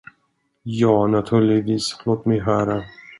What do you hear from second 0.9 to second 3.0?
naturligtvis, låt mig höra.